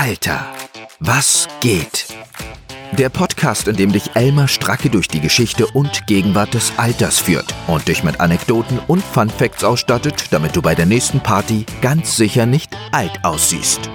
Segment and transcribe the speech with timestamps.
[0.00, 0.46] Alter,
[1.00, 2.06] was geht?
[2.96, 7.52] Der Podcast, in dem dich Elmar Stracke durch die Geschichte und Gegenwart des Alters führt
[7.66, 12.16] und dich mit Anekdoten und Fun Facts ausstattet, damit du bei der nächsten Party ganz
[12.16, 13.90] sicher nicht alt aussiehst.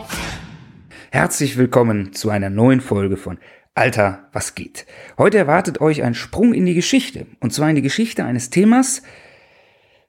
[1.09, 3.37] Herzlich willkommen zu einer neuen Folge von
[3.73, 4.85] Alter, was geht?
[5.17, 9.03] Heute erwartet euch ein Sprung in die Geschichte, und zwar in die Geschichte eines Themas,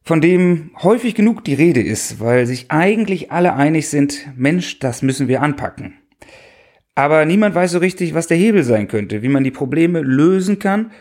[0.04, 5.02] von dem häufig genug die Rede ist, weil sich eigentlich alle einig sind, Mensch, das
[5.02, 5.94] müssen wir anpacken.
[6.94, 10.58] Aber niemand weiß so richtig, was der Hebel sein könnte, wie man die Probleme lösen
[10.58, 10.92] kann,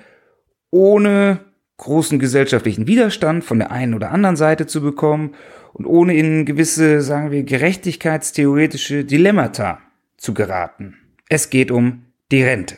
[0.71, 1.41] ohne
[1.77, 5.35] großen gesellschaftlichen Widerstand von der einen oder anderen Seite zu bekommen
[5.73, 9.79] und ohne in gewisse, sagen wir, gerechtigkeitstheoretische Dilemmata
[10.17, 10.95] zu geraten.
[11.29, 12.77] Es geht um die Rente.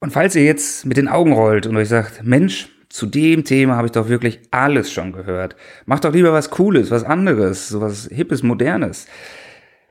[0.00, 3.74] Und falls ihr jetzt mit den Augen rollt und euch sagt, Mensch, zu dem Thema
[3.74, 5.56] habe ich doch wirklich alles schon gehört.
[5.84, 9.08] Mach doch lieber was Cooles, was anderes, sowas Hippes, Modernes.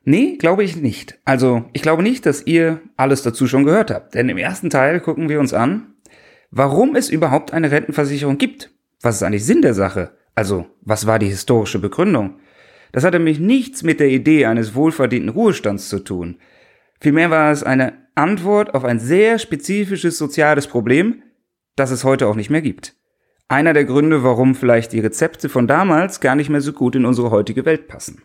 [0.06, 1.20] Nee, glaube ich nicht.
[1.26, 4.16] Also, ich glaube nicht, dass ihr alles dazu schon gehört habt.
[4.16, 5.96] Denn im ersten Teil gucken wir uns an,
[6.50, 8.72] warum es überhaupt eine Rentenversicherung gibt.
[9.02, 10.12] Was ist eigentlich Sinn der Sache?
[10.34, 12.40] Also, was war die historische Begründung?
[12.94, 16.38] Das hatte nämlich nichts mit der Idee eines wohlverdienten Ruhestands zu tun.
[17.02, 21.22] Vielmehr war es eine Antwort auf ein sehr spezifisches soziales Problem,
[21.76, 22.96] das es heute auch nicht mehr gibt.
[23.48, 27.06] Einer der Gründe, warum vielleicht die Rezepte von damals gar nicht mehr so gut in
[27.06, 28.24] unsere heutige Welt passen.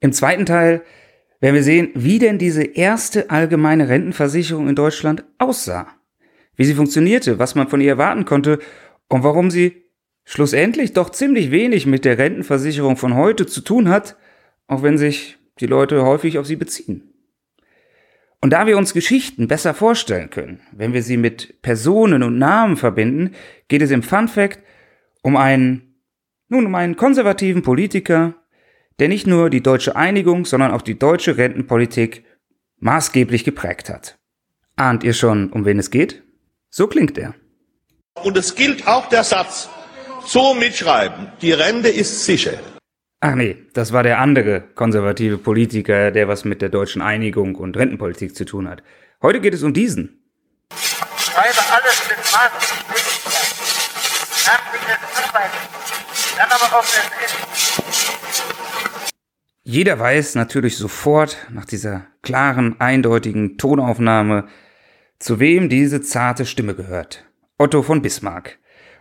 [0.00, 0.82] Im zweiten Teil
[1.40, 5.88] werden wir sehen, wie denn diese erste allgemeine Rentenversicherung in Deutschland aussah,
[6.56, 8.58] wie sie funktionierte, was man von ihr erwarten konnte
[9.08, 9.84] und warum sie
[10.24, 14.16] schlussendlich doch ziemlich wenig mit der Rentenversicherung von heute zu tun hat,
[14.66, 17.14] auch wenn sich die Leute häufig auf sie beziehen.
[18.40, 22.76] Und da wir uns Geschichten besser vorstellen können, wenn wir sie mit Personen und Namen
[22.76, 23.34] verbinden,
[23.66, 24.60] geht es im Fun Fact
[25.22, 26.00] um einen,
[26.48, 28.34] nun um einen konservativen Politiker,
[29.00, 32.24] der nicht nur die deutsche Einigung, sondern auch die deutsche Rentenpolitik
[32.78, 34.18] maßgeblich geprägt hat.
[34.76, 36.22] Ahnt ihr schon, um wen es geht?
[36.70, 37.34] So klingt er.
[38.22, 39.68] Und es gilt auch der Satz,
[40.24, 42.58] so mitschreiben, die Rente ist sicher.
[43.20, 47.76] Ach nee, das war der andere konservative Politiker, der was mit der deutschen Einigung und
[47.76, 48.84] Rentenpolitik zu tun hat.
[49.22, 50.22] Heute geht es um diesen.
[50.70, 52.16] Schreibe alles mit.
[56.36, 57.10] Dann aber auf
[59.64, 64.46] Jeder weiß natürlich sofort nach dieser klaren, eindeutigen Tonaufnahme,
[65.18, 67.24] zu wem diese zarte Stimme gehört.
[67.58, 68.58] Otto von Bismarck.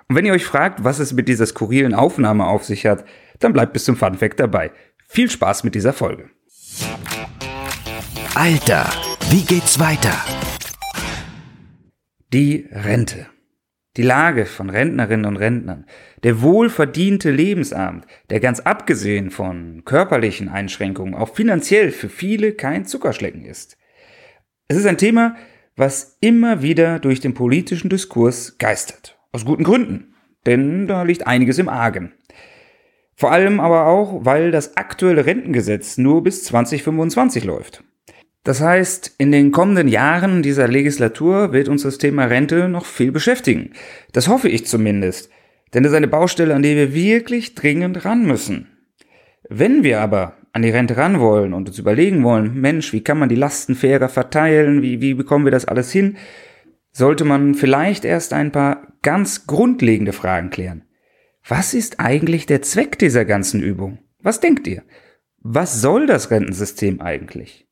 [0.10, 3.04] Und wenn ihr euch fragt, was es mit dieser skurrilen Aufnahme auf sich hat,
[3.40, 4.72] dann bleibt bis zum Funfact dabei.
[5.08, 6.30] Viel Spaß mit dieser Folge.
[8.36, 8.90] Alter,
[9.30, 10.14] wie geht's weiter?
[12.34, 13.28] Die Rente.
[13.96, 15.88] Die Lage von Rentnerinnen und Rentnern,
[16.22, 23.44] der wohlverdiente Lebensabend, der ganz abgesehen von körperlichen Einschränkungen auch finanziell für viele kein Zuckerschlecken
[23.44, 23.76] ist.
[24.68, 25.36] Es ist ein Thema,
[25.76, 29.18] was immer wieder durch den politischen Diskurs geistert.
[29.32, 30.14] Aus guten Gründen,
[30.46, 32.14] denn da liegt einiges im Argen.
[33.20, 37.84] Vor allem aber auch, weil das aktuelle Rentengesetz nur bis 2025 läuft.
[38.44, 43.12] Das heißt, in den kommenden Jahren dieser Legislatur wird uns das Thema Rente noch viel
[43.12, 43.72] beschäftigen.
[44.14, 45.32] Das hoffe ich zumindest.
[45.74, 48.68] Denn das ist eine Baustelle, an die wir wirklich dringend ran müssen.
[49.50, 53.20] Wenn wir aber an die Rente ran wollen und uns überlegen wollen, Mensch, wie kann
[53.20, 56.18] man die Lasten fairer verteilen, wie, wie bekommen wir das alles hin,
[56.92, 60.84] sollte man vielleicht erst ein paar ganz grundlegende Fragen klären.
[61.48, 64.00] Was ist eigentlich der Zweck dieser ganzen Übung?
[64.22, 64.84] Was denkt ihr?
[65.40, 67.68] Was soll das Rentensystem eigentlich?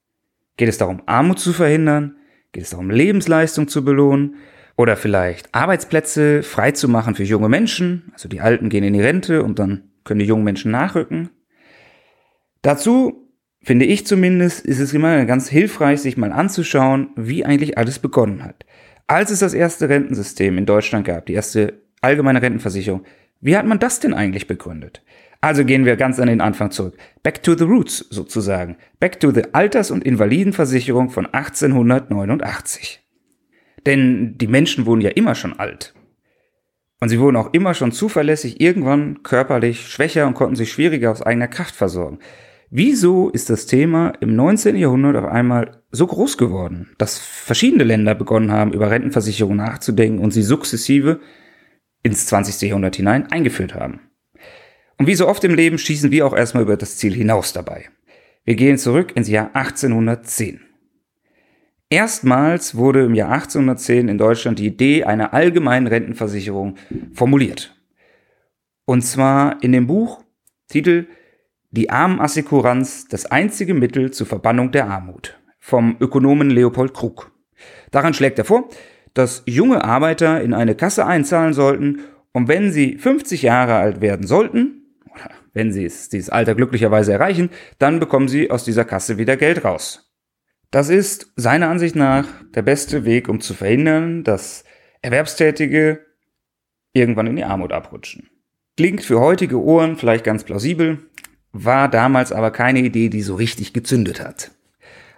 [0.56, 2.16] Geht es darum, Armut zu verhindern?
[2.54, 4.36] Geht es darum, Lebensleistung zu belohnen?
[4.78, 8.12] Oder vielleicht Arbeitsplätze frei zu machen für junge Menschen?
[8.14, 11.30] Also die Alten gehen in die Rente und dann können die jungen Menschen nachrücken.
[12.62, 13.30] Dazu,
[13.62, 18.42] finde ich zumindest, ist es immer ganz hilfreich, sich mal anzuschauen, wie eigentlich alles begonnen
[18.42, 18.66] hat.
[19.08, 23.04] Als es das erste Rentensystem in Deutschland gab, die erste allgemeine Rentenversicherung,
[23.42, 25.04] wie hat man das denn eigentlich begründet?
[25.42, 26.98] Also gehen wir ganz an den Anfang zurück.
[27.22, 28.78] Back to the roots sozusagen.
[29.00, 33.02] Back to the Alters- und Invalidenversicherung von 1889.
[33.86, 35.94] Denn die Menschen wurden ja immer schon alt.
[37.00, 41.22] Und sie wurden auch immer schon zuverlässig irgendwann körperlich schwächer und konnten sich schwieriger aus
[41.22, 42.20] eigener Kraft versorgen.
[42.72, 44.76] Wieso ist das Thema im 19.
[44.76, 50.32] Jahrhundert auf einmal so groß geworden, dass verschiedene Länder begonnen haben, über Rentenversicherung nachzudenken und
[50.32, 51.20] sie sukzessive
[52.06, 52.70] ins 20.
[52.70, 54.00] Jahrhundert hinein eingeführt haben.
[54.98, 57.90] Und wie so oft im Leben schießen wir auch erstmal über das Ziel hinaus dabei.
[58.44, 60.62] Wir gehen zurück ins Jahr 1810.
[61.90, 66.76] Erstmals wurde im Jahr 1810 in Deutschland die Idee einer allgemeinen Rentenversicherung
[67.12, 67.76] formuliert.
[68.86, 70.24] Und zwar in dem Buch
[70.68, 71.08] Titel
[71.72, 77.32] Die Armenassekuranz, das einzige Mittel zur Verbannung der Armut vom Ökonomen Leopold Krug.
[77.90, 78.70] Daran schlägt er vor,
[79.16, 82.02] dass junge Arbeiter in eine Kasse einzahlen sollten
[82.32, 87.14] und wenn sie 50 Jahre alt werden sollten, oder wenn sie es, dieses Alter glücklicherweise
[87.14, 90.14] erreichen, dann bekommen sie aus dieser Kasse wieder Geld raus.
[90.70, 94.66] Das ist seiner Ansicht nach der beste Weg, um zu verhindern, dass
[95.02, 96.02] Erwerbstätige
[96.92, 98.30] irgendwann in die Armut abrutschen.
[98.76, 101.00] Klingt für heutige Ohren vielleicht ganz plausibel,
[101.54, 104.52] war damals aber keine Idee, die so richtig gezündet hat.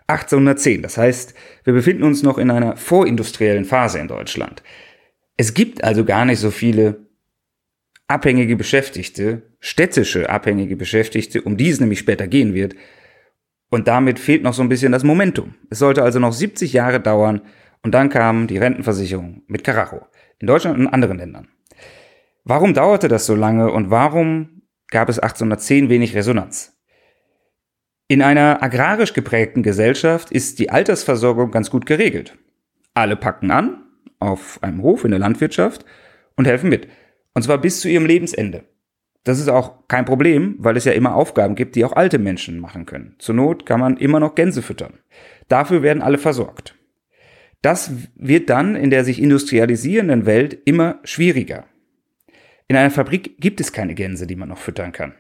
[0.07, 1.33] 1810, das heißt,
[1.65, 4.63] wir befinden uns noch in einer vorindustriellen Phase in Deutschland.
[5.35, 7.07] Es gibt also gar nicht so viele
[8.07, 12.75] abhängige Beschäftigte, städtische abhängige Beschäftigte, um die es nämlich später gehen wird.
[13.69, 15.55] Und damit fehlt noch so ein bisschen das Momentum.
[15.69, 17.41] Es sollte also noch 70 Jahre dauern
[17.83, 20.07] und dann kam die Rentenversicherung mit Karacho
[20.39, 21.49] in Deutschland und in anderen Ländern.
[22.45, 26.76] Warum dauerte das so lange und warum gab es 1810 wenig Resonanz?
[28.09, 32.37] In einer agrarisch geprägten Gesellschaft ist die Altersversorgung ganz gut geregelt.
[32.93, 33.83] Alle packen an,
[34.19, 35.83] auf einem Hof in der Landwirtschaft
[36.37, 36.87] und helfen mit.
[37.33, 38.63] Und zwar bis zu ihrem Lebensende.
[39.25, 42.59] Das ist auch kein Problem, weil es ja immer Aufgaben gibt, die auch alte Menschen
[42.59, 43.15] machen können.
[43.19, 44.99] Zur Not kann man immer noch Gänse füttern.
[45.49, 46.75] Dafür werden alle versorgt.
[47.61, 51.65] Das wird dann in der sich industrialisierenden Welt immer schwieriger.
[52.69, 55.13] In einer Fabrik gibt es keine Gänse, die man noch füttern kann.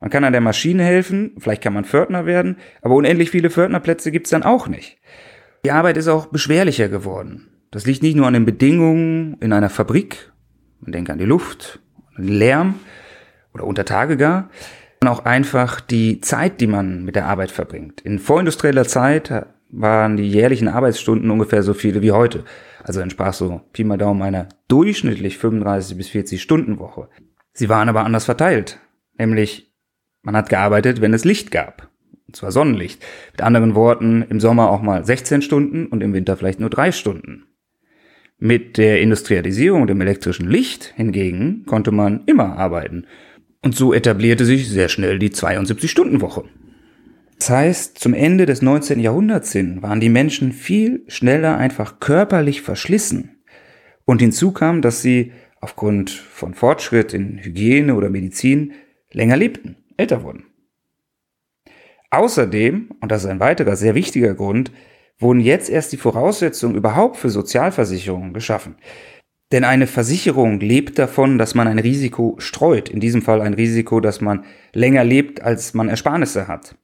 [0.00, 4.12] Man kann an der Maschine helfen, vielleicht kann man Pförtner werden, aber unendlich viele Pförtnerplätze
[4.12, 4.98] gibt es dann auch nicht.
[5.64, 7.48] Die Arbeit ist auch beschwerlicher geworden.
[7.70, 10.32] Das liegt nicht nur an den Bedingungen in einer Fabrik,
[10.80, 11.80] man denkt an die Luft,
[12.14, 12.74] an den Lärm
[13.52, 14.50] oder unter Tage gar,
[15.00, 18.00] sondern auch einfach die Zeit, die man mit der Arbeit verbringt.
[18.00, 22.44] In vorindustrieller Zeit waren die jährlichen Arbeitsstunden ungefähr so viele wie heute.
[22.82, 27.08] Also entsprach so Pi mal Daumen einer durchschnittlich 35 bis 40 Stunden Woche.
[27.52, 28.78] Sie waren aber anders verteilt.
[29.18, 29.67] Nämlich,
[30.28, 31.88] man hat gearbeitet, wenn es Licht gab.
[32.26, 33.02] Und zwar Sonnenlicht.
[33.32, 36.92] Mit anderen Worten, im Sommer auch mal 16 Stunden und im Winter vielleicht nur drei
[36.92, 37.46] Stunden.
[38.38, 43.06] Mit der Industrialisierung und dem elektrischen Licht hingegen konnte man immer arbeiten.
[43.62, 46.44] Und so etablierte sich sehr schnell die 72-Stunden-Woche.
[47.38, 49.00] Das heißt, zum Ende des 19.
[49.00, 53.38] Jahrhunderts hin waren die Menschen viel schneller einfach körperlich verschlissen.
[54.04, 55.32] Und hinzu kam, dass sie
[55.62, 58.74] aufgrund von Fortschritt in Hygiene oder Medizin
[59.10, 60.46] länger lebten, älter wurden.
[62.10, 64.72] Außerdem, und das ist ein weiterer sehr wichtiger Grund,
[65.18, 68.76] wurden jetzt erst die Voraussetzungen überhaupt für Sozialversicherungen geschaffen.
[69.52, 72.88] Denn eine Versicherung lebt davon, dass man ein Risiko streut.
[72.88, 76.76] In diesem Fall ein Risiko, dass man länger lebt, als man Ersparnisse hat.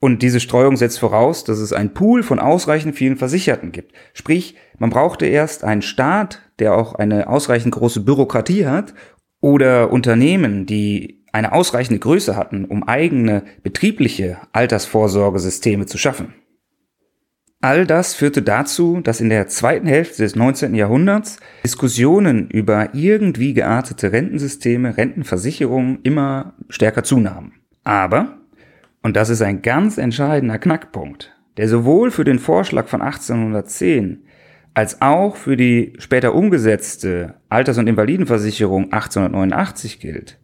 [0.00, 3.92] Und diese Streuung setzt voraus, dass es einen Pool von ausreichend vielen Versicherten gibt.
[4.14, 8.94] Sprich, man brauchte erst einen Staat, der auch eine ausreichend große Bürokratie hat,
[9.42, 16.34] oder Unternehmen, die eine ausreichende Größe hatten, um eigene betriebliche Altersvorsorgesysteme zu schaffen.
[17.62, 20.74] All das führte dazu, dass in der zweiten Hälfte des 19.
[20.74, 27.52] Jahrhunderts Diskussionen über irgendwie geartete Rentensysteme, Rentenversicherungen immer stärker zunahmen.
[27.84, 28.40] Aber
[29.02, 34.24] und das ist ein ganz entscheidender Knackpunkt, der sowohl für den Vorschlag von 1810
[34.72, 40.38] als auch für die später umgesetzte Alters- und Invalidenversicherung 1889 gilt.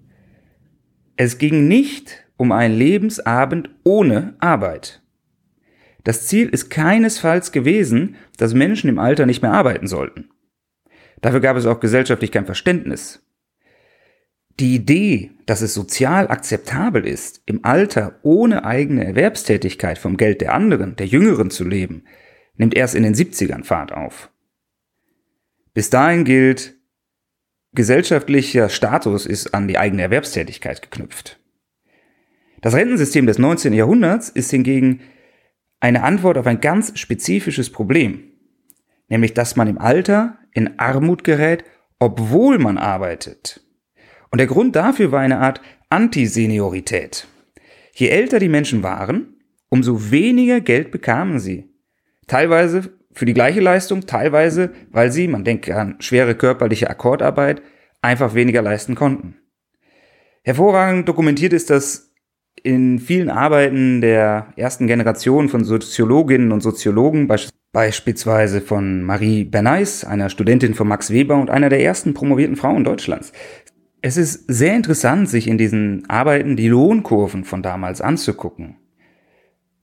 [1.17, 5.03] Es ging nicht um einen Lebensabend ohne Arbeit.
[6.05, 10.31] Das Ziel ist keinesfalls gewesen, dass Menschen im Alter nicht mehr arbeiten sollten.
[11.21, 13.27] Dafür gab es auch gesellschaftlich kein Verständnis.
[14.61, 20.55] Die Idee, dass es sozial akzeptabel ist, im Alter ohne eigene Erwerbstätigkeit vom Geld der
[20.55, 22.05] anderen, der Jüngeren zu leben,
[22.57, 24.31] nimmt erst in den 70ern Fahrt auf.
[25.75, 26.76] Bis dahin gilt,
[27.77, 31.39] gesellschaftlicher Status ist an die eigene Erwerbstätigkeit geknüpft.
[32.61, 33.73] Das Rentensystem des 19.
[33.73, 35.01] Jahrhunderts ist hingegen
[35.79, 38.25] eine Antwort auf ein ganz spezifisches Problem,
[39.09, 41.65] nämlich dass man im Alter in Armut gerät,
[42.01, 43.61] obwohl man arbeitet.
[44.31, 47.29] Und der Grund dafür war eine Art Antiseniorität.
[47.93, 49.37] Je älter die Menschen waren,
[49.69, 51.71] umso weniger Geld bekamen sie.
[52.27, 57.63] Teilweise für die gleiche Leistung, teilweise, weil sie, man denkt an schwere körperliche Akkordarbeit,
[58.03, 59.37] einfach weniger leisten konnten.
[60.43, 62.13] Hervorragend dokumentiert ist das
[62.63, 67.27] in vielen Arbeiten der ersten Generation von Soziologinnen und Soziologen,
[67.73, 72.85] beispielsweise von Marie Bernays, einer Studentin von Max Weber und einer der ersten promovierten Frauen
[72.85, 73.33] Deutschlands.
[74.03, 78.77] Es ist sehr interessant, sich in diesen Arbeiten die Lohnkurven von damals anzugucken.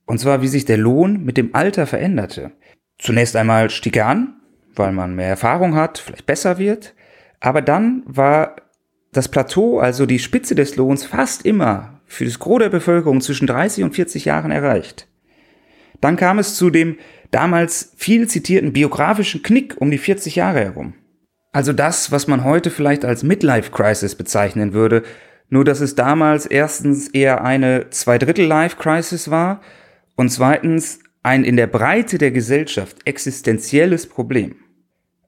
[0.06, 2.52] Und zwar, wie sich der Lohn mit dem Alter veränderte.
[3.00, 4.36] Zunächst einmal stieg er an,
[4.76, 6.94] weil man mehr Erfahrung hat, vielleicht besser wird.
[7.40, 8.56] Aber dann war
[9.12, 13.48] das Plateau, also die Spitze des Lohns, fast immer für das Gros der Bevölkerung zwischen
[13.48, 15.08] 30 und 40 Jahren erreicht.
[16.02, 16.98] Dann kam es zu dem
[17.32, 20.94] damals viel zitierten biografischen Knick um die 40 Jahre herum.
[21.52, 25.04] Also das, was man heute vielleicht als Midlife Crisis bezeichnen würde,
[25.50, 29.62] nur dass es damals erstens eher eine Zweidrittel-Life-Crisis war
[30.16, 34.58] und zweitens ein in der Breite der Gesellschaft existenzielles Problem.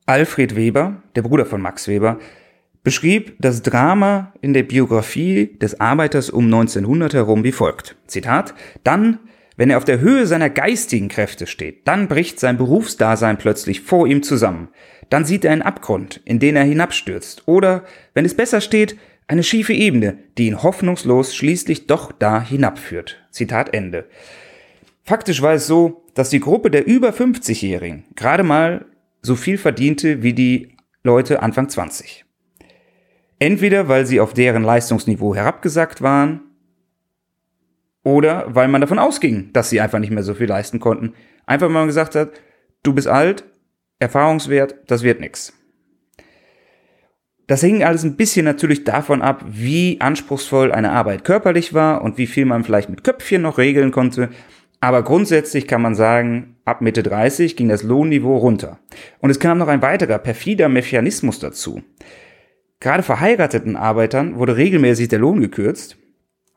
[0.05, 2.19] Alfred Weber, der Bruder von Max Weber,
[2.83, 7.95] beschrieb das Drama in der Biografie des Arbeiters um 1900 herum wie folgt.
[8.05, 9.19] Zitat, dann,
[9.55, 14.05] wenn er auf der Höhe seiner geistigen Kräfte steht, dann bricht sein Berufsdasein plötzlich vor
[14.05, 14.67] ihm zusammen.
[15.09, 17.47] Dann sieht er einen Abgrund, in den er hinabstürzt.
[17.47, 18.97] Oder, wenn es besser steht,
[19.27, 23.25] eine schiefe Ebene, die ihn hoffnungslos schließlich doch da hinabführt.
[23.31, 24.05] Zitat Ende.
[25.05, 28.85] Faktisch war es so, dass die Gruppe der über 50-Jährigen gerade mal
[29.21, 32.25] so viel verdiente wie die Leute Anfang 20.
[33.38, 36.41] Entweder weil sie auf deren Leistungsniveau herabgesackt waren
[38.03, 41.13] oder weil man davon ausging, dass sie einfach nicht mehr so viel leisten konnten.
[41.45, 42.31] Einfach weil man gesagt hat,
[42.81, 43.43] du bist alt,
[44.00, 45.53] Erfahrungswert, das wird nix.
[47.45, 52.17] Das hing alles ein bisschen natürlich davon ab, wie anspruchsvoll eine Arbeit körperlich war und
[52.17, 54.29] wie viel man vielleicht mit Köpfchen noch regeln konnte.
[54.86, 58.77] Aber grundsätzlich kann man sagen, ab Mitte 30 ging das Lohnniveau runter.
[59.18, 61.82] Und es kam noch ein weiterer perfider Mechanismus dazu.
[62.80, 65.98] Gerade verheirateten Arbeitern wurde regelmäßig der Lohn gekürzt,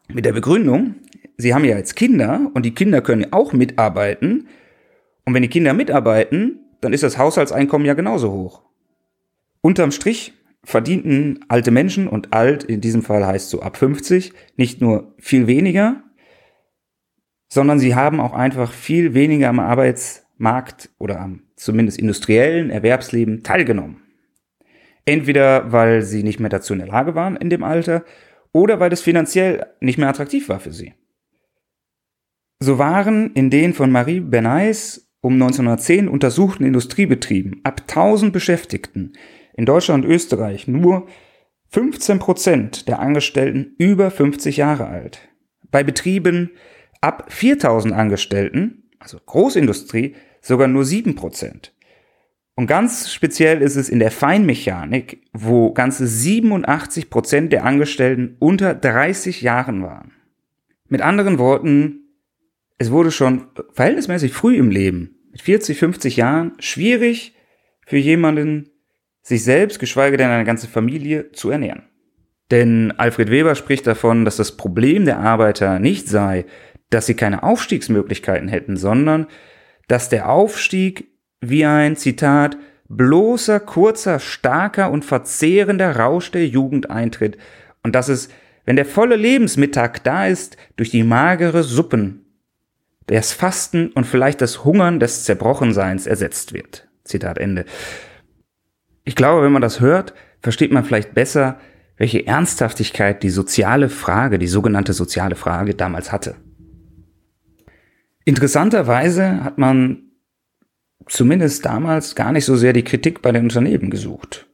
[0.08, 0.96] mit der Begründung,
[1.38, 4.48] sie haben ja jetzt Kinder und die Kinder können auch mitarbeiten.
[5.24, 8.60] Und wenn die Kinder mitarbeiten, dann ist das Haushaltseinkommen ja genauso hoch.
[9.62, 14.82] Unterm Strich verdienten alte Menschen und alt, in diesem Fall heißt so ab 50, nicht
[14.82, 16.02] nur viel weniger,
[17.48, 24.02] sondern sie haben auch einfach viel weniger am Arbeitsmarkt oder am zumindest industriellen Erwerbsleben teilgenommen.
[25.04, 28.04] Entweder weil sie nicht mehr dazu in der Lage waren in dem Alter
[28.52, 30.94] oder weil es finanziell nicht mehr attraktiv war für sie.
[32.60, 39.12] So waren in den von Marie Bernays um 1910 untersuchten Industriebetrieben ab 1000 Beschäftigten
[39.54, 41.06] in Deutschland und Österreich nur
[41.70, 45.28] 15 Prozent der Angestellten über 50 Jahre alt.
[45.70, 46.50] Bei Betrieben
[47.00, 51.72] ab 4000 Angestellten, also Großindustrie, sogar nur 7 Prozent.
[52.54, 58.74] Und ganz speziell ist es in der Feinmechanik, wo ganze 87 Prozent der Angestellten unter
[58.74, 60.12] 30 Jahren waren.
[60.88, 62.00] Mit anderen Worten,
[62.78, 67.36] es wurde schon verhältnismäßig früh im Leben, mit 40, 50 Jahren, schwierig
[67.86, 68.70] für jemanden,
[69.22, 71.82] sich selbst, geschweige denn eine ganze Familie, zu ernähren.
[72.50, 76.46] Denn Alfred Weber spricht davon, dass das Problem der Arbeiter nicht sei,
[76.90, 79.26] dass sie keine Aufstiegsmöglichkeiten hätten, sondern
[79.88, 81.08] dass der Aufstieg
[81.40, 82.56] wie ein Zitat
[82.88, 87.36] bloßer, kurzer, starker und verzehrender Rausch der Jugend eintritt
[87.82, 88.28] und dass es,
[88.64, 92.24] wenn der volle Lebensmittag da ist, durch die magere Suppen
[93.06, 96.88] das Fasten und vielleicht das Hungern des Zerbrochenseins ersetzt wird.
[97.04, 97.64] Zitat Ende.
[99.04, 101.58] Ich glaube, wenn man das hört, versteht man vielleicht besser,
[101.96, 106.36] welche Ernsthaftigkeit die soziale Frage, die sogenannte soziale Frage damals hatte.
[108.28, 110.02] Interessanterweise hat man
[111.06, 114.46] zumindest damals gar nicht so sehr die Kritik bei den Unternehmen gesucht.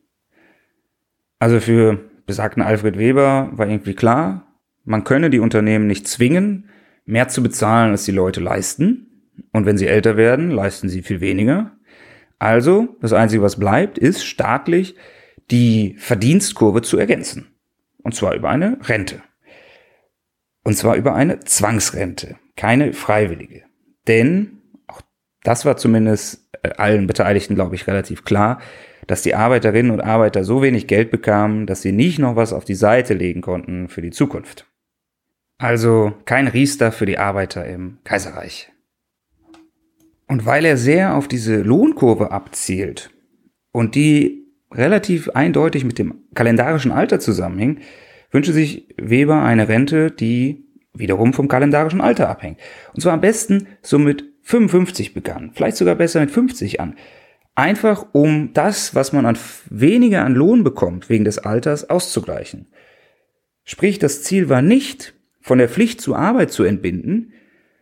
[1.41, 4.47] Also für besagten Alfred Weber war irgendwie klar,
[4.85, 6.71] man könne die Unternehmen nicht zwingen,
[7.05, 9.33] mehr zu bezahlen, als die Leute leisten.
[9.51, 11.73] Und wenn sie älter werden, leisten sie viel weniger.
[12.39, 14.95] Also, das Einzige, was bleibt, ist staatlich
[15.51, 17.57] die Verdienstkurve zu ergänzen.
[18.05, 19.21] Und zwar über eine Rente.
[20.63, 23.63] Und zwar über eine Zwangsrente, keine freiwillige.
[24.07, 25.01] Denn, auch
[25.43, 28.61] das war zumindest äh, allen Beteiligten, glaube ich, relativ klar,
[29.07, 32.65] dass die Arbeiterinnen und Arbeiter so wenig Geld bekamen, dass sie nicht noch was auf
[32.65, 34.67] die Seite legen konnten für die Zukunft.
[35.59, 38.73] Also kein Riester für die Arbeiter im Kaiserreich.
[40.27, 43.11] Und weil er sehr auf diese Lohnkurve abzielt
[43.73, 47.83] und die relativ eindeutig mit dem kalendarischen Alter zusammenhängt,
[48.31, 50.64] wünsche sich Weber eine Rente, die
[50.95, 52.59] wiederum vom kalendarischen Alter abhängt.
[52.95, 56.97] Und zwar am besten so mit 55 begann, vielleicht sogar besser mit 50 an.
[57.55, 59.39] Einfach um das, was man an
[59.71, 62.67] weniger an Lohn bekommt wegen des Alters, auszugleichen.
[63.65, 67.33] Sprich, das Ziel war nicht, von der Pflicht zur Arbeit zu entbinden,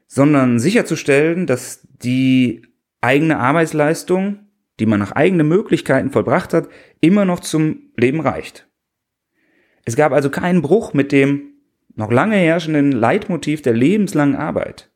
[0.08, 2.62] sondern sicherzustellen, dass die
[3.00, 4.40] eigene Arbeitsleistung,
[4.80, 6.68] die man nach eigenen Möglichkeiten vollbracht hat,
[7.00, 8.68] immer noch zum Leben reicht.
[9.84, 11.51] Es gab also keinen Bruch mit dem
[11.94, 14.90] noch lange herrschenden Leitmotiv der lebenslangen Arbeit.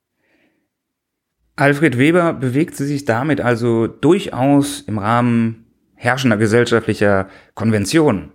[1.56, 8.32] Alfred Weber bewegte sich damit also durchaus im Rahmen herrschender gesellschaftlicher Konventionen.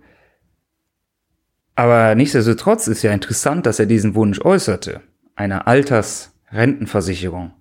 [1.76, 5.00] Aber nichtsdestotrotz ist ja interessant, dass er diesen Wunsch äußerte,
[5.36, 7.52] einer Altersrentenversicherung.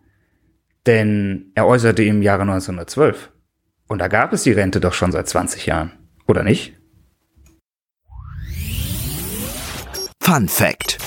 [0.88, 3.32] Denn er äußerte im Jahre 1912.
[3.88, 5.92] Und da gab es die Rente doch schon seit 20 Jahren.
[6.28, 6.81] Oder nicht?
[10.32, 10.98] Fun Fact.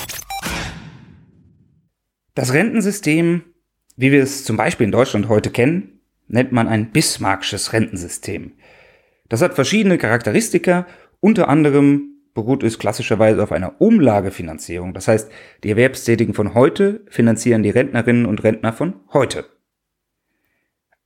[2.35, 3.41] Das Rentensystem,
[3.95, 8.51] wie wir es zum Beispiel in Deutschland heute kennen, nennt man ein Bismarckisches Rentensystem.
[9.27, 10.85] Das hat verschiedene Charakteristika,
[11.21, 14.93] unter anderem beruht es klassischerweise auf einer Umlagefinanzierung.
[14.93, 15.31] Das heißt,
[15.63, 19.45] die Erwerbstätigen von heute finanzieren die Rentnerinnen und Rentner von heute.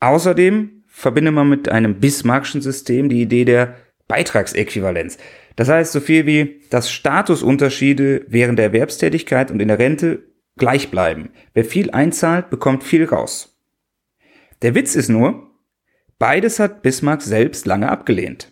[0.02, 3.78] Außerdem verbindet man mit einem Bismarckschen System die Idee der
[4.10, 5.18] Beitragsäquivalenz.
[5.56, 10.24] Das heißt so viel wie, dass Statusunterschiede während der Erwerbstätigkeit und in der Rente
[10.58, 11.30] gleich bleiben.
[11.54, 13.58] Wer viel einzahlt, bekommt viel raus.
[14.62, 15.52] Der Witz ist nur,
[16.18, 18.52] beides hat Bismarck selbst lange abgelehnt.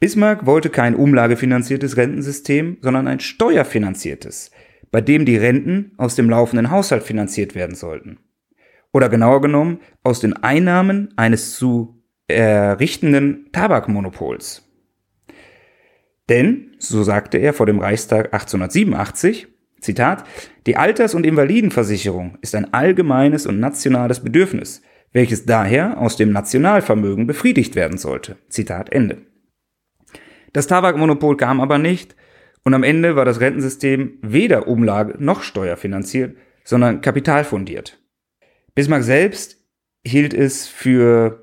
[0.00, 4.50] Bismarck wollte kein umlagefinanziertes Rentensystem, sondern ein steuerfinanziertes,
[4.90, 8.18] bei dem die Renten aus dem laufenden Haushalt finanziert werden sollten.
[8.92, 12.01] Oder genauer genommen aus den Einnahmen eines zu
[12.32, 14.68] errichtenden Tabakmonopols.
[16.28, 19.48] Denn, so sagte er vor dem Reichstag 1887,
[19.80, 20.24] Zitat,
[20.66, 27.26] die Alters- und Invalidenversicherung ist ein allgemeines und nationales Bedürfnis, welches daher aus dem Nationalvermögen
[27.26, 28.36] befriedigt werden sollte.
[28.48, 29.18] Zitat Ende.
[30.52, 32.14] Das Tabakmonopol kam aber nicht
[32.64, 37.98] und am Ende war das Rentensystem weder Umlage noch steuerfinanziert, sondern kapitalfundiert.
[38.74, 39.58] Bismarck selbst
[40.04, 41.41] hielt es für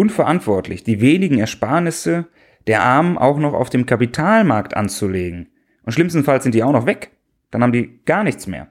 [0.00, 2.26] unverantwortlich, die wenigen Ersparnisse
[2.66, 5.50] der Armen auch noch auf dem Kapitalmarkt anzulegen.
[5.82, 7.10] Und schlimmstenfalls sind die auch noch weg.
[7.50, 8.68] Dann haben die gar nichts mehr.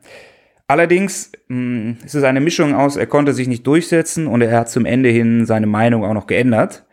[0.67, 4.57] Allerdings mh, hm, ist es eine Mischung aus, er konnte sich nicht durchsetzen und er
[4.57, 6.88] hat zum Ende hin seine Meinung auch noch geändert.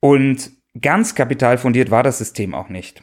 [0.00, 3.02] Und ganz kapitalfundiert war das System auch nicht.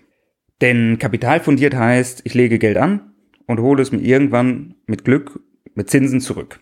[0.62, 3.14] Denn kapitalfundiert heißt, ich lege Geld an
[3.48, 5.40] und hole es mir irgendwann mit Glück,
[5.74, 6.60] mit Zinsen zurück.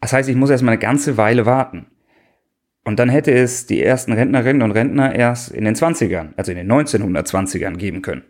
[0.00, 1.86] Das heißt, ich muss erstmal eine ganze Weile warten.
[2.84, 6.58] Und dann hätte es die ersten Rentnerinnen und Rentner erst in den 20ern, also in
[6.58, 8.24] den 1920ern geben können.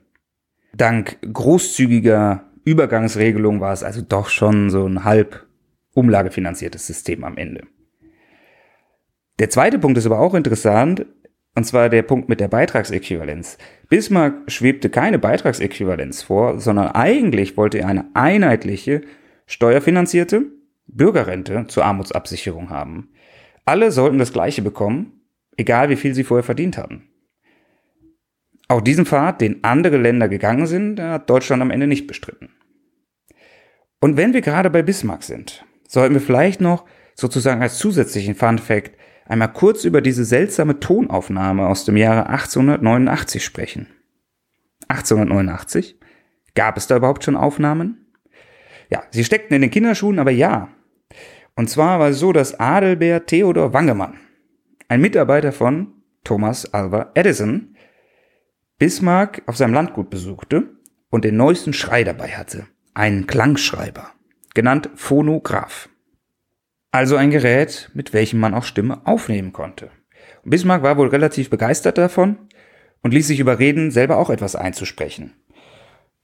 [0.74, 5.46] Dank großzügiger Übergangsregelung war es also doch schon so ein halb
[5.94, 7.62] umlagefinanziertes System am Ende.
[9.38, 11.06] Der zweite Punkt ist aber auch interessant,
[11.54, 13.58] und zwar der Punkt mit der Beitragsäquivalenz.
[13.88, 19.00] Bismarck schwebte keine Beitragsäquivalenz vor, sondern eigentlich wollte er eine einheitliche,
[19.46, 20.44] steuerfinanzierte
[20.86, 23.08] Bürgerrente zur Armutsabsicherung haben.
[23.70, 25.20] Alle sollten das gleiche bekommen,
[25.56, 27.04] egal wie viel sie vorher verdient hatten.
[28.66, 32.50] Auch diesen Pfad, den andere Länder gegangen sind, hat Deutschland am Ende nicht bestritten.
[34.00, 38.58] Und wenn wir gerade bei Bismarck sind, sollten wir vielleicht noch sozusagen als zusätzlichen Fun
[38.58, 43.86] Fact einmal kurz über diese seltsame Tonaufnahme aus dem Jahre 1889 sprechen.
[44.88, 45.96] 1889?
[46.56, 48.04] Gab es da überhaupt schon Aufnahmen?
[48.90, 50.70] Ja, sie steckten in den Kinderschuhen, aber ja.
[51.60, 54.18] Und zwar war es so, dass Adelbert Theodor Wangemann,
[54.88, 55.92] ein Mitarbeiter von
[56.24, 57.76] Thomas Alva Edison,
[58.78, 60.70] Bismarck auf seinem Landgut besuchte
[61.10, 64.10] und den neuesten Schrei dabei hatte, einen Klangschreiber,
[64.54, 65.90] genannt Phonograph.
[66.92, 69.90] Also ein Gerät, mit welchem man auch Stimme aufnehmen konnte.
[70.42, 72.38] Und Bismarck war wohl relativ begeistert davon
[73.02, 75.34] und ließ sich überreden, selber auch etwas einzusprechen.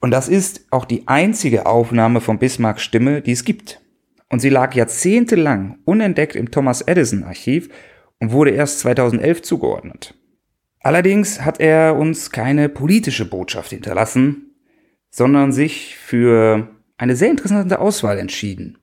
[0.01, 3.83] Und das ist auch die einzige Aufnahme von Bismarcks Stimme, die es gibt.
[4.28, 7.68] Und sie lag jahrzehntelang unentdeckt im Thomas Edison Archiv
[8.18, 10.14] und wurde erst 2011 zugeordnet.
[10.80, 14.54] Allerdings hat er uns keine politische Botschaft hinterlassen,
[15.10, 18.78] sondern sich für eine sehr interessante Auswahl entschieden.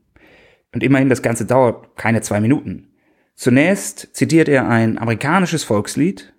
[0.73, 2.93] Und immerhin das Ganze dauert keine zwei Minuten.
[3.35, 6.33] Zunächst zitiert er ein amerikanisches Volkslied,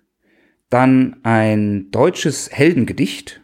[0.69, 3.41] dann ein deutsches Heldengedicht,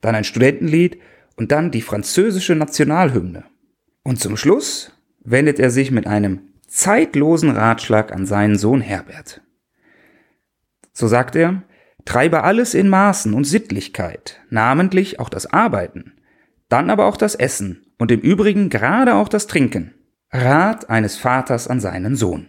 [0.00, 0.98] dann ein Studentenlied
[1.36, 3.44] und dann die französische Nationalhymne.
[4.02, 4.89] Und zum Schluss
[5.20, 9.40] wendet er sich mit einem zeitlosen Ratschlag an seinen Sohn Herbert.
[10.92, 11.62] So sagt er,
[12.04, 16.12] treibe alles in Maßen und Sittlichkeit, namentlich auch das Arbeiten,
[16.68, 19.94] dann aber auch das Essen und im Übrigen gerade auch das Trinken.
[20.32, 22.48] Rat eines Vaters an seinen Sohn.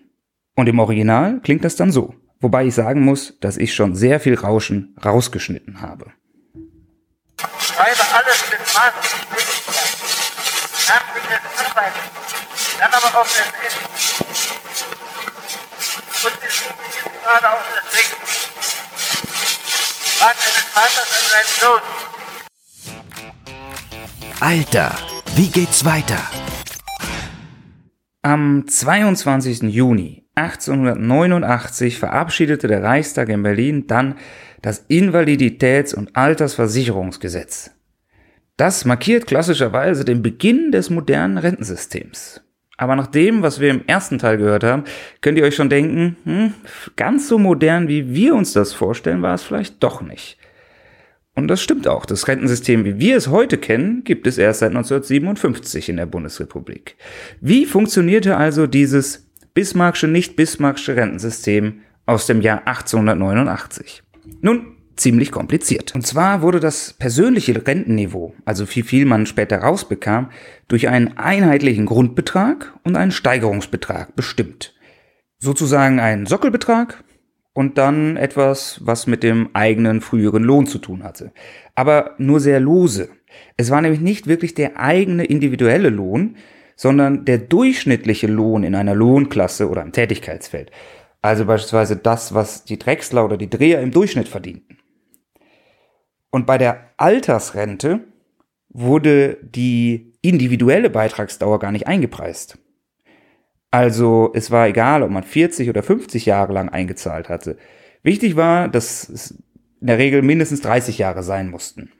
[0.55, 4.19] Und im Original klingt das dann so, wobei ich sagen muss, dass ich schon sehr
[4.19, 6.12] viel Rauschen rausgeschnitten habe.
[7.38, 9.97] Treibe alles mit Maßen und Sittlichkeit,
[10.89, 12.40] namentlich Arbeiten,
[12.82, 13.86] dann aber auch das Essen
[16.26, 16.50] und im
[17.24, 18.22] gerade auch das Trinken.
[20.20, 21.82] Rat eines Vaters an seinen Sohn.
[24.39, 24.96] Alter,
[25.36, 26.20] wie geht's weiter?
[28.24, 29.62] Am 22.
[29.63, 34.17] Juni 1889 verabschiedete der Reichstag in Berlin dann
[34.63, 37.72] das Invaliditäts- und Altersversicherungsgesetz.
[38.58, 42.41] Das markiert klassischerweise den Beginn des modernen Rentensystems.
[42.82, 44.86] Aber nach dem, was wir im ersten Teil gehört haben,
[45.22, 46.54] könnt ihr euch schon denken, hm,
[46.96, 50.39] ganz so modern, wie wir uns das vorstellen, war es vielleicht doch nicht.
[51.36, 52.08] Und das stimmt auch.
[52.08, 56.96] Das Rentensystem, wie wir es heute kennen, gibt es erst seit 1957 in der Bundesrepublik.
[57.39, 64.02] Wie funktionierte also dieses Bismarcksche, nicht Bismarcksche Rentensystem aus dem Jahr 1889?
[64.41, 65.95] Nun, ziemlich kompliziert.
[65.95, 70.30] Und zwar wurde das persönliche Rentenniveau, also wie viel man später rausbekam,
[70.67, 74.73] durch einen einheitlichen Grundbetrag und einen Steigerungsbetrag bestimmt.
[75.39, 77.04] Sozusagen ein Sockelbetrag
[77.54, 81.32] und dann etwas, was mit dem eigenen früheren Lohn zu tun hatte.
[81.75, 83.10] Aber nur sehr lose.
[83.58, 86.38] Es war nämlich nicht wirklich der eigene individuelle Lohn,
[86.75, 90.71] sondern der durchschnittliche Lohn in einer Lohnklasse oder im Tätigkeitsfeld.
[91.21, 94.77] Also beispielsweise das, was die Drechsler oder die Dreher im Durchschnitt verdienten.
[96.32, 98.02] Und bei der Altersrente
[98.70, 102.58] wurde die individuelle Beitragsdauer gar nicht eingepreist.
[103.70, 107.58] Also es war egal, ob man 40 oder 50 Jahre lang eingezahlt hatte.
[108.04, 109.32] Wichtig war, dass es
[109.80, 111.91] in der Regel mindestens 30 Jahre sein mussten.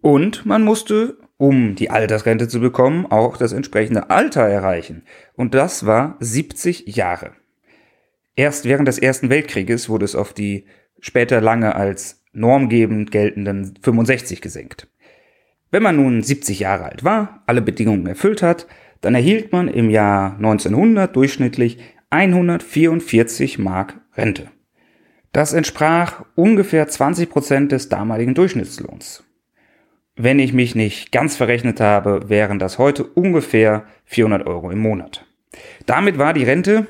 [0.00, 5.02] Und man musste, um die Altersrente zu bekommen, auch das entsprechende Alter erreichen.
[5.34, 7.32] Und das war 70 Jahre.
[8.36, 10.66] Erst während des Ersten Weltkrieges wurde es auf die
[11.00, 14.88] später lange als normgebend geltenden 65 gesenkt.
[15.70, 18.66] Wenn man nun 70 Jahre alt war, alle Bedingungen erfüllt hat,
[19.00, 21.78] dann erhielt man im Jahr 1900 durchschnittlich
[22.10, 24.50] 144 Mark Rente.
[25.32, 29.24] Das entsprach ungefähr 20 Prozent des damaligen Durchschnittslohns.
[30.16, 35.26] Wenn ich mich nicht ganz verrechnet habe, wären das heute ungefähr 400 Euro im Monat.
[35.86, 36.86] Damit war die Rente,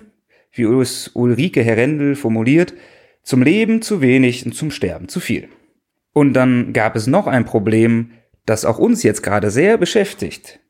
[0.52, 2.74] wie Ulrike Herrendel formuliert,
[3.24, 5.48] zum Leben zu wenig und zum Sterben zu viel.
[6.12, 8.12] Und dann gab es noch ein Problem,
[8.46, 10.60] das auch uns jetzt gerade sehr beschäftigt.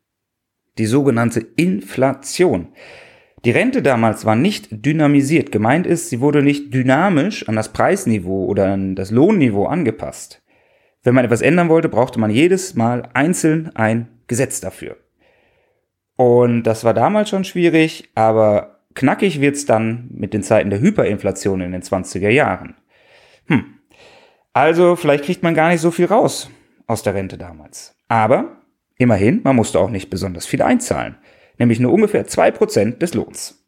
[0.78, 2.68] Die sogenannte Inflation.
[3.44, 5.52] Die Rente damals war nicht dynamisiert.
[5.52, 10.42] Gemeint ist, sie wurde nicht dynamisch an das Preisniveau oder an das Lohnniveau angepasst.
[11.02, 14.96] Wenn man etwas ändern wollte, brauchte man jedes Mal einzeln ein Gesetz dafür.
[16.16, 21.60] Und das war damals schon schwierig, aber Knackig wird's dann mit den Zeiten der Hyperinflation
[21.60, 22.76] in den 20er Jahren.
[23.46, 23.64] Hm.
[24.52, 26.50] Also vielleicht kriegt man gar nicht so viel raus
[26.86, 27.96] aus der Rente damals.
[28.08, 28.62] Aber
[28.96, 31.16] immerhin, man musste auch nicht besonders viel einzahlen,
[31.58, 33.66] nämlich nur ungefähr zwei Prozent des Lohns.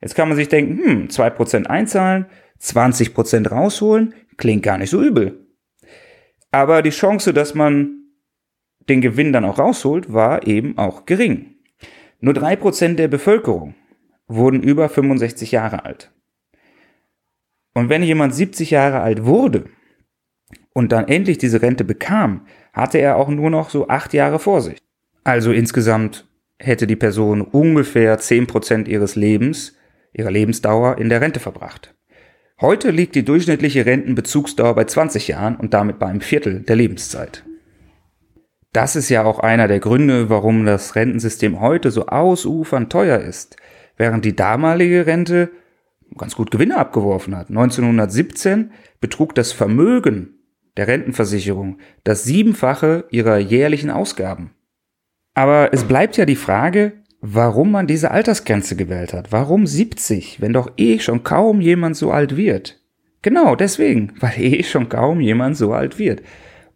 [0.00, 2.26] Jetzt kann man sich denken, hm, zwei Prozent einzahlen,
[2.58, 5.46] 20 Prozent rausholen, klingt gar nicht so übel.
[6.50, 8.02] Aber die Chance, dass man
[8.88, 11.54] den Gewinn dann auch rausholt, war eben auch gering.
[12.20, 13.74] Nur drei Prozent der Bevölkerung
[14.28, 16.10] wurden über 65 Jahre alt.
[17.74, 19.64] Und wenn jemand 70 Jahre alt wurde
[20.74, 24.60] und dann endlich diese Rente bekam, hatte er auch nur noch so acht Jahre vor
[24.60, 24.78] sich.
[25.24, 26.26] Also insgesamt
[26.58, 29.76] hätte die Person ungefähr 10% ihres Lebens,
[30.12, 31.94] ihrer Lebensdauer in der Rente verbracht.
[32.60, 37.44] Heute liegt die durchschnittliche Rentenbezugsdauer bei 20 Jahren und damit bei einem Viertel der Lebenszeit.
[38.72, 43.56] Das ist ja auch einer der Gründe, warum das Rentensystem heute so ausufernd teuer ist
[43.96, 45.50] während die damalige Rente
[46.16, 47.48] ganz gut Gewinne abgeworfen hat.
[47.48, 50.38] 1917 betrug das Vermögen
[50.76, 54.52] der Rentenversicherung das Siebenfache ihrer jährlichen Ausgaben.
[55.34, 59.32] Aber es bleibt ja die Frage, warum man diese Altersgrenze gewählt hat.
[59.32, 62.80] Warum 70, wenn doch eh schon kaum jemand so alt wird?
[63.22, 66.22] Genau deswegen, weil eh schon kaum jemand so alt wird.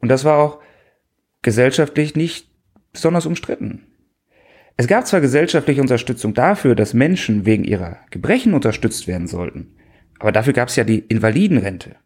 [0.01, 0.61] Und das war auch
[1.43, 2.49] gesellschaftlich nicht
[2.93, 3.87] besonders umstritten.
[4.79, 9.75] Es gab zwar gesellschaftliche Unterstützung dafür, dass Menschen wegen ihrer Gebrechen unterstützt werden sollten,
[10.19, 11.97] aber dafür gab es ja die Invalidenrente.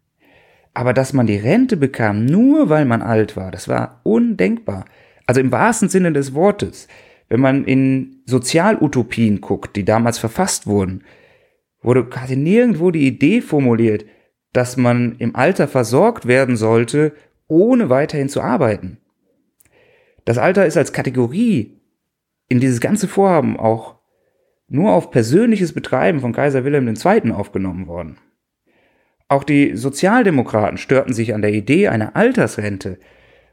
[0.73, 4.85] Aber dass man die Rente bekam, nur weil man alt war, das war undenkbar.
[5.25, 6.87] Also im wahrsten Sinne des Wortes.
[7.27, 11.03] Wenn man in Sozialutopien guckt, die damals verfasst wurden,
[11.81, 14.05] wurde quasi nirgendwo die Idee formuliert,
[14.53, 17.13] dass man im Alter versorgt werden sollte,
[17.47, 18.97] ohne weiterhin zu arbeiten.
[20.23, 21.80] Das Alter ist als Kategorie
[22.51, 23.95] in dieses ganze Vorhaben auch
[24.67, 27.31] nur auf persönliches Betreiben von Kaiser Wilhelm II.
[27.31, 28.17] aufgenommen worden.
[29.29, 32.99] Auch die Sozialdemokraten störten sich an der Idee einer Altersrente,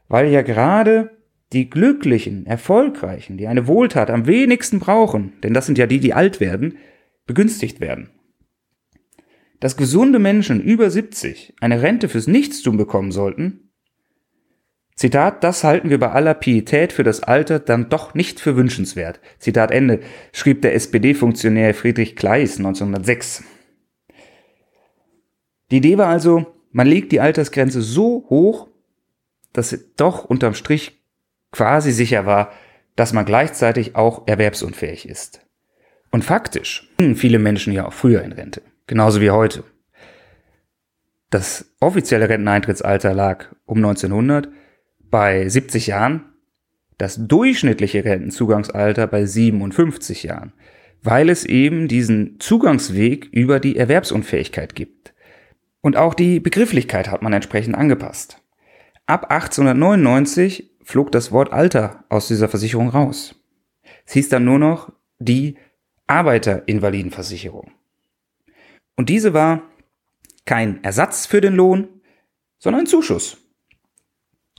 [0.09, 1.11] weil ja gerade
[1.53, 6.13] die Glücklichen, Erfolgreichen, die eine Wohltat am wenigsten brauchen, denn das sind ja die, die
[6.13, 6.77] alt werden,
[7.25, 8.09] begünstigt werden.
[9.61, 13.68] Dass gesunde Menschen über 70 eine Rente fürs Nichtstun bekommen sollten,
[14.99, 19.21] Zitat, das halten wir bei aller Pietät für das Alter dann doch nicht für wünschenswert.
[19.37, 20.01] Zitat Ende,
[20.33, 23.45] schrieb der SPD-Funktionär Friedrich Kleis 1906.
[25.71, 28.67] Die Idee war also, man legt die Altersgrenze so hoch,
[29.53, 31.01] dass doch unterm Strich
[31.53, 32.51] quasi sicher war,
[32.97, 35.39] dass man gleichzeitig auch erwerbsunfähig ist.
[36.11, 39.63] Und faktisch gingen viele Menschen ja auch früher in Rente, genauso wie heute.
[41.29, 44.49] Das offizielle Renteneintrittsalter lag um 1900
[45.09, 46.25] bei 70 Jahren,
[46.97, 50.53] das durchschnittliche Rentenzugangsalter bei 57 Jahren,
[51.01, 55.13] weil es eben diesen Zugangsweg über die Erwerbsunfähigkeit gibt.
[55.81, 58.41] Und auch die Begrifflichkeit hat man entsprechend angepasst.
[59.05, 63.35] Ab 1899 flog das Wort Alter aus dieser Versicherung raus.
[64.05, 65.57] Es hieß dann nur noch die
[66.07, 67.71] Arbeiterinvalidenversicherung.
[68.95, 69.63] Und diese war
[70.45, 71.87] kein Ersatz für den Lohn,
[72.57, 73.37] sondern ein Zuschuss.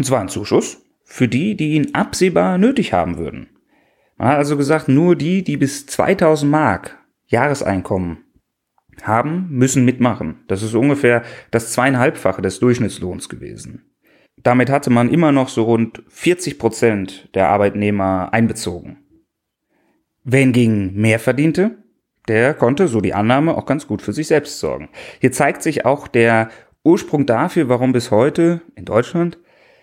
[0.00, 3.50] Und zwar ein Zuschuss für die, die ihn absehbar nötig haben würden.
[4.16, 8.24] Man hat also gesagt, nur die, die bis 2000 Mark Jahreseinkommen
[9.02, 10.42] haben, müssen mitmachen.
[10.48, 13.90] Das ist ungefähr das zweieinhalbfache des Durchschnittslohns gewesen.
[14.38, 19.04] Damit hatte man immer noch so rund 40 Prozent der Arbeitnehmer einbezogen.
[20.24, 21.76] Wer hingegen mehr verdiente,
[22.26, 24.88] der konnte, so die Annahme, auch ganz gut für sich selbst sorgen.
[25.20, 26.48] Hier zeigt sich auch der
[26.84, 29.36] Ursprung dafür, warum bis heute in Deutschland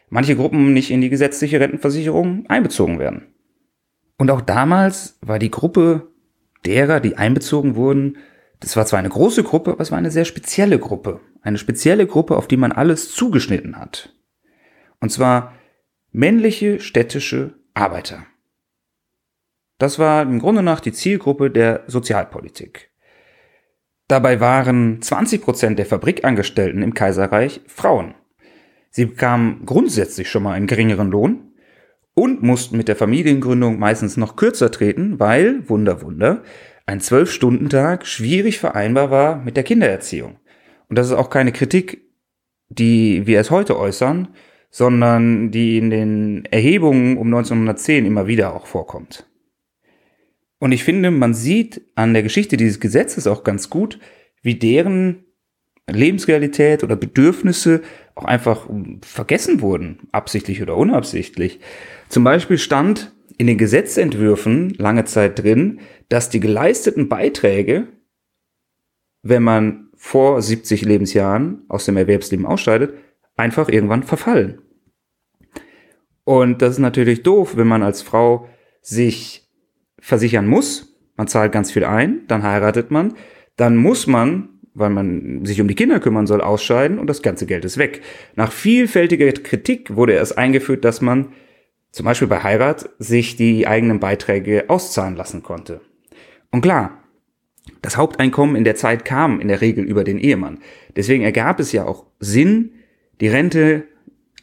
[0.09, 3.33] manche Gruppen nicht in die gesetzliche Rentenversicherung einbezogen werden.
[4.17, 6.07] Und auch damals war die Gruppe
[6.65, 8.17] derer, die einbezogen wurden,
[8.59, 11.19] das war zwar eine große Gruppe, aber es war eine sehr spezielle Gruppe.
[11.41, 14.15] Eine spezielle Gruppe, auf die man alles zugeschnitten hat.
[14.99, 15.53] Und zwar
[16.11, 18.25] männliche städtische Arbeiter.
[19.77, 22.91] Das war im Grunde nach die Zielgruppe der Sozialpolitik.
[24.07, 28.15] Dabei waren 20 Prozent der Fabrikangestellten im Kaiserreich Frauen.
[28.97, 31.51] Sie bekamen grundsätzlich schon mal einen geringeren Lohn
[32.15, 36.41] und mussten mit der Familiengründung meistens noch kürzer treten, weil, Wunder, Wunder,
[36.88, 40.39] ein Zwölf-Stunden-Tag schwierig vereinbar war mit der Kindererziehung.
[40.89, 42.10] Und das ist auch keine Kritik,
[42.69, 44.29] die wir es heute äußern,
[44.71, 49.29] sondern die in den Erhebungen um 1910 immer wieder auch vorkommt.
[50.57, 53.99] Und ich finde, man sieht an der Geschichte dieses Gesetzes auch ganz gut,
[54.41, 55.23] wie deren
[55.88, 57.83] Lebensrealität oder Bedürfnisse
[58.17, 58.67] auch einfach
[59.01, 61.60] vergessen wurden, absichtlich oder unabsichtlich.
[62.10, 67.88] Zum Beispiel stand in den Gesetzentwürfen lange Zeit drin, dass die geleisteten Beiträge,
[69.21, 72.95] wenn man vor 70 Lebensjahren aus dem Erwerbsleben ausscheidet,
[73.36, 74.62] einfach irgendwann verfallen.
[76.23, 78.49] Und das ist natürlich doof, wenn man als Frau
[78.82, 79.47] sich
[79.99, 80.97] versichern muss.
[81.15, 83.13] Man zahlt ganz viel ein, dann heiratet man,
[83.56, 87.45] dann muss man, weil man sich um die Kinder kümmern soll, ausscheiden und das ganze
[87.45, 88.01] Geld ist weg.
[88.35, 91.29] Nach vielfältiger Kritik wurde erst eingeführt, dass man
[91.91, 95.81] zum Beispiel bei Heirat sich die eigenen Beiträge auszahlen lassen konnte.
[96.51, 97.03] Und klar,
[97.81, 100.59] das Haupteinkommen in der Zeit kam in der Regel über den Ehemann.
[100.95, 102.71] Deswegen ergab es ja auch Sinn,
[103.19, 103.83] die Rente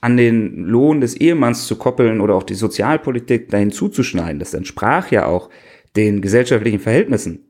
[0.01, 4.39] an den Lohn des Ehemanns zu koppeln oder auch die Sozialpolitik dahin zuzuschneiden.
[4.39, 5.49] Das entsprach ja auch
[5.97, 7.44] den gesellschaftlichen Verhältnissen.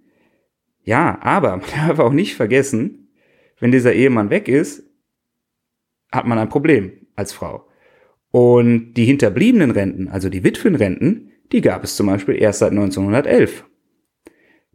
[0.84, 3.08] Ja, aber man darf auch nicht vergessen,
[3.58, 4.84] wenn dieser Ehemann weg ist,
[6.12, 7.66] hat man ein Problem als Frau.
[8.30, 13.64] Und die hinterbliebenen Renten, also die Witwenrenten, die gab es zum Beispiel erst seit 1911.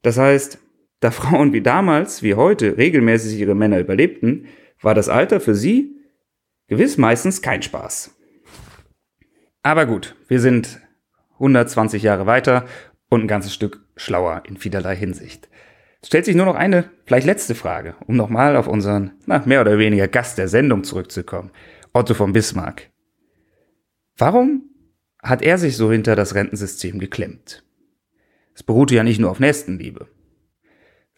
[0.02, 0.60] Das heißt,
[1.00, 4.48] da Frauen wie damals, wie heute regelmäßig ihre Männer überlebten,
[4.82, 5.96] war das Alter für sie
[6.68, 8.16] Gewiss meistens kein Spaß.
[9.64, 10.80] Aber gut, wir sind
[11.34, 12.66] 120 Jahre weiter
[13.10, 15.50] und ein ganzes Stück schlauer in vielerlei Hinsicht.
[16.02, 19.62] Es stellt sich nur noch eine, vielleicht letzte Frage, um nochmal auf unseren, na, mehr
[19.62, 21.52] oder weniger Gast der Sendung zurückzukommen.
[21.92, 22.90] Otto von Bismarck.
[24.18, 24.64] Warum
[25.22, 27.64] hat er sich so hinter das Rentensystem geklemmt?
[28.54, 30.08] Es beruhte ja nicht nur auf Nächstenliebe.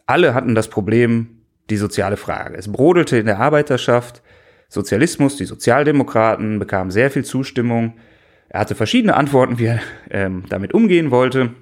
[0.06, 2.58] Alle hatten das Problem, die soziale Frage.
[2.58, 4.22] Es brodelte in der Arbeiterschaft,
[4.68, 7.98] Sozialismus, die Sozialdemokraten bekamen sehr viel Zustimmung.
[8.48, 11.54] Er hatte verschiedene Antworten, wie er ähm, damit umgehen wollte.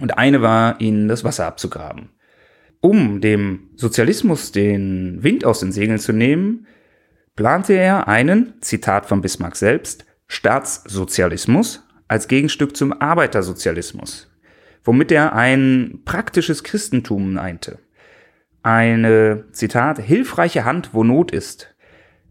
[0.00, 2.10] Und eine war, ihnen das Wasser abzugraben.
[2.82, 6.66] Um dem Sozialismus den Wind aus den Segeln zu nehmen,
[7.36, 14.28] plante er einen, Zitat von Bismarck selbst, Staatssozialismus als Gegenstück zum Arbeitersozialismus,
[14.82, 17.78] womit er ein praktisches Christentum einte.
[18.64, 21.72] Eine, Zitat, hilfreiche Hand, wo Not ist,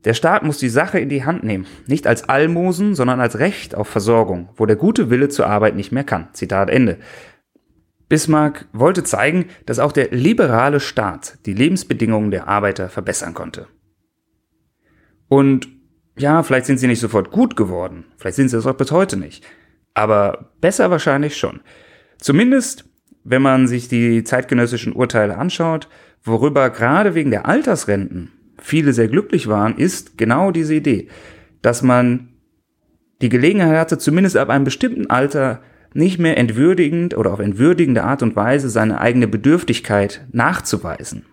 [0.04, 3.76] der Staat muss die Sache in die Hand nehmen, nicht als Almosen, sondern als Recht
[3.76, 6.28] auf Versorgung, wo der gute Wille zur Arbeit nicht mehr kann.
[6.34, 6.98] Zitat Ende.
[8.12, 13.68] Bismarck wollte zeigen, dass auch der liberale Staat die Lebensbedingungen der Arbeiter verbessern konnte.
[15.30, 15.70] Und
[16.18, 19.16] ja, vielleicht sind sie nicht sofort gut geworden, vielleicht sind sie es auch bis heute
[19.16, 19.46] nicht,
[19.94, 21.62] aber besser wahrscheinlich schon.
[22.18, 22.84] Zumindest,
[23.24, 25.88] wenn man sich die zeitgenössischen Urteile anschaut,
[26.22, 31.08] worüber gerade wegen der Altersrenten viele sehr glücklich waren, ist genau diese Idee,
[31.62, 32.34] dass man
[33.22, 35.62] die Gelegenheit hatte, zumindest ab einem bestimmten Alter
[35.94, 41.26] nicht mehr entwürdigend oder auf entwürdigende Art und Weise seine eigene Bedürftigkeit nachzuweisen,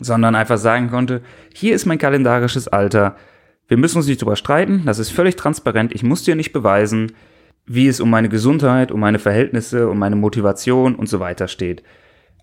[0.00, 1.22] sondern einfach sagen konnte,
[1.54, 3.16] hier ist mein kalendarisches Alter,
[3.68, 7.12] wir müssen uns nicht drüber streiten, das ist völlig transparent, ich muss dir nicht beweisen,
[7.66, 11.82] wie es um meine Gesundheit, um meine Verhältnisse, um meine Motivation und so weiter steht.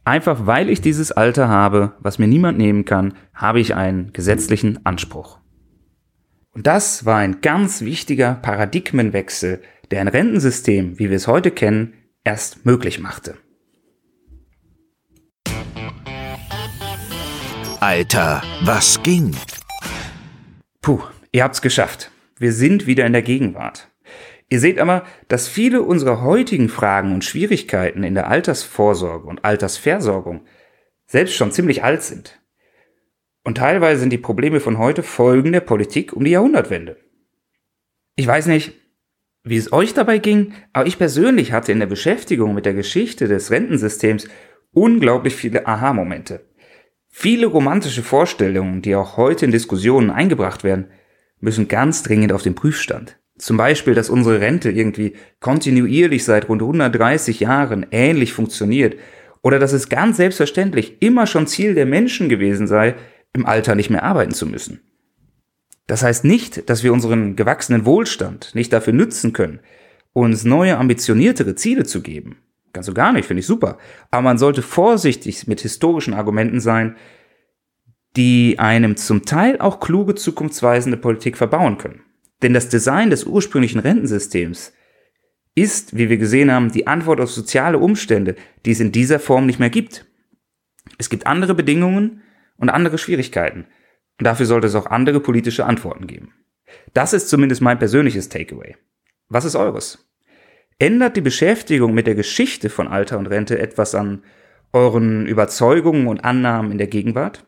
[0.06, 4.86] Einfach weil ich dieses Alter habe, was mir niemand nehmen kann, habe ich einen gesetzlichen
[4.86, 5.39] Anspruch.
[6.54, 11.93] Und das war ein ganz wichtiger Paradigmenwechsel, der ein Rentensystem, wie wir es heute kennen,
[12.23, 13.38] erst möglich machte.
[17.80, 19.36] Alter, was ging?
[20.82, 22.12] Puh, ihr habt's geschafft.
[22.38, 23.89] Wir sind wieder in der Gegenwart.
[24.50, 30.45] Ihr seht aber, dass viele unserer heutigen Fragen und Schwierigkeiten in der Altersvorsorge und Altersversorgung
[31.06, 32.41] selbst schon ziemlich alt sind.
[33.43, 36.97] Und teilweise sind die Probleme von heute Folgen der Politik um die Jahrhundertwende.
[38.15, 38.73] Ich weiß nicht,
[39.49, 43.27] wie es euch dabei ging, aber ich persönlich hatte in der Beschäftigung mit der Geschichte
[43.27, 44.27] des Rentensystems
[44.73, 46.45] unglaublich viele Aha-Momente.
[47.10, 50.88] Viele romantische Vorstellungen, die auch heute in Diskussionen eingebracht werden,
[51.39, 53.17] müssen ganz dringend auf den Prüfstand.
[53.38, 58.95] Zum Beispiel, dass unsere Rente irgendwie kontinuierlich seit rund 130 Jahren ähnlich funktioniert
[59.43, 62.95] oder dass es ganz selbstverständlich immer schon Ziel der Menschen gewesen sei,
[63.33, 64.81] im Alter nicht mehr arbeiten zu müssen.
[65.88, 69.62] Das heißt nicht, dass wir unseren gewachsenen Wohlstand nicht dafür nützen können,
[70.13, 72.38] uns neue, ambitioniertere Ziele zu geben.
[72.73, 73.78] Ganz so gar nicht, finde ich super.
[74.12, 76.97] Aber man sollte vorsichtig mit historischen Argumenten sein,
[78.17, 82.02] die einem zum Teil auch kluge, zukunftsweisende Politik verbauen können.
[82.41, 84.73] Denn das Design des ursprünglichen Rentensystems
[85.56, 89.45] ist, wie wir gesehen haben, die Antwort auf soziale Umstände, die es in dieser Form
[89.45, 90.06] nicht mehr gibt.
[90.97, 92.21] Es gibt andere Bedingungen,
[92.58, 93.65] und andere Schwierigkeiten.
[94.19, 96.34] Und dafür sollte es auch andere politische Antworten geben.
[96.93, 98.75] Das ist zumindest mein persönliches Takeaway.
[99.30, 100.08] Was ist eures?
[100.80, 104.23] Ändert die Beschäftigung mit der Geschichte von Alter und Rente etwas an
[104.73, 107.45] euren Überzeugungen und Annahmen in der Gegenwart?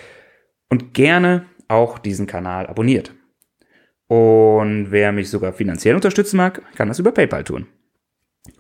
[0.68, 3.14] Und gerne auch diesen Kanal abonniert.
[4.08, 7.68] Und wer mich sogar finanziell unterstützen mag, kann das über PayPal tun.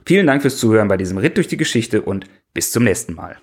[0.05, 3.37] Vielen Dank fürs Zuhören bei diesem Ritt durch die Geschichte und bis zum nächsten Mal.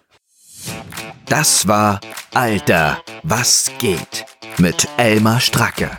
[1.26, 2.00] Das war
[2.33, 4.26] Alter, was geht
[4.59, 5.90] mit Elmar Stracke.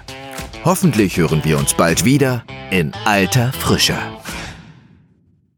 [0.63, 3.97] Hoffentlich hören wir uns bald wieder in alter Frische.